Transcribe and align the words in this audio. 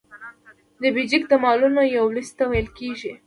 بیجک 0.95 1.23
د 1.29 1.33
مالونو 1.43 1.81
یو 1.97 2.05
لیست 2.15 2.33
ته 2.37 2.45
ویل 2.51 2.67
کیږي. 2.77 3.13